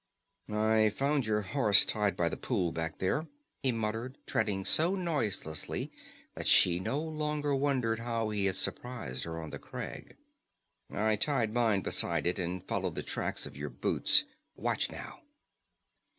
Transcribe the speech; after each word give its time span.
"I 0.51 0.89
found 0.89 1.27
your 1.27 1.41
horse 1.41 1.85
tied 1.85 2.17
by 2.17 2.27
the 2.27 2.35
pool 2.35 2.71
back 2.71 2.97
there," 2.97 3.27
he 3.61 3.71
muttered, 3.71 4.17
treading 4.25 4.65
so 4.65 4.95
noiselessly 4.95 5.91
that 6.33 6.47
she 6.47 6.79
no 6.79 6.99
longer 6.99 7.53
wondered 7.53 7.99
how 7.99 8.29
he 8.31 8.47
had 8.47 8.55
surprised 8.55 9.25
her 9.25 9.39
on 9.39 9.51
the 9.51 9.59
crag. 9.59 10.17
"I 10.91 11.17
tied 11.17 11.53
mine 11.53 11.81
beside 11.81 12.25
it 12.25 12.39
and 12.39 12.67
followed 12.67 12.95
the 12.95 13.03
tracks 13.03 13.45
of 13.45 13.55
your 13.55 13.69
boots. 13.69 14.23
Watch, 14.55 14.89
now!" 14.89 15.19